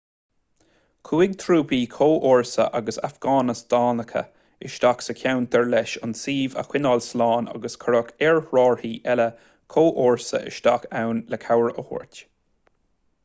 chuaigh 1.07 1.33
trúpaí 1.41 1.77
comhfhórsa 1.95 2.63
agus 2.79 2.97
afganastánacha 3.07 4.23
isteach 4.69 5.03
sa 5.07 5.15
cheantar 5.19 5.67
leis 5.73 5.93
an 6.07 6.15
suíomh 6.21 6.55
a 6.61 6.63
choinneáil 6.71 7.03
slán 7.09 7.49
agus 7.59 7.77
cuireadh 7.85 8.09
aerárthaí 8.29 8.93
eile 9.13 9.27
comhfhórsa 9.75 10.41
isteach 10.53 10.89
ann 11.03 11.21
le 11.35 11.39
cabhair 11.45 11.71
a 11.75 11.87
thabhairt 11.91 12.23